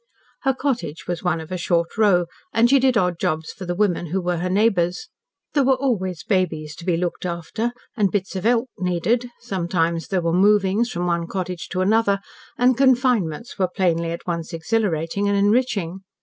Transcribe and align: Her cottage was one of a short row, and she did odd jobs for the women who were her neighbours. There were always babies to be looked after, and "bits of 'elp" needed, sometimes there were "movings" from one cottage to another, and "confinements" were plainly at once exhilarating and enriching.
Her 0.41 0.55
cottage 0.55 1.05
was 1.05 1.21
one 1.21 1.39
of 1.39 1.51
a 1.51 1.59
short 1.59 1.95
row, 1.95 2.25
and 2.51 2.67
she 2.71 2.79
did 2.79 2.97
odd 2.97 3.19
jobs 3.19 3.53
for 3.53 3.67
the 3.67 3.75
women 3.75 4.07
who 4.07 4.19
were 4.19 4.37
her 4.37 4.49
neighbours. 4.49 5.09
There 5.53 5.63
were 5.63 5.75
always 5.75 6.23
babies 6.23 6.73
to 6.77 6.85
be 6.87 6.97
looked 6.97 7.23
after, 7.23 7.71
and 7.95 8.09
"bits 8.11 8.35
of 8.35 8.43
'elp" 8.47 8.67
needed, 8.79 9.27
sometimes 9.41 10.07
there 10.07 10.23
were 10.23 10.33
"movings" 10.33 10.89
from 10.89 11.05
one 11.05 11.27
cottage 11.27 11.69
to 11.69 11.81
another, 11.81 12.19
and 12.57 12.75
"confinements" 12.75 13.59
were 13.59 13.67
plainly 13.69 14.09
at 14.11 14.25
once 14.25 14.53
exhilarating 14.53 15.29
and 15.29 15.37
enriching. 15.37 15.99